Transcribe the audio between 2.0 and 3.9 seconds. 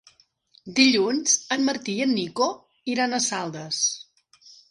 en Nico iran a Saldes.